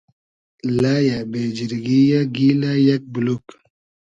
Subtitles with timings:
[0.81, 3.45] لئیۂ، بې جیرگی یۂ، گیلۂ یئگ بولوگ